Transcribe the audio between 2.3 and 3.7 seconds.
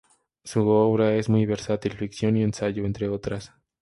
y ensayo, entre otras.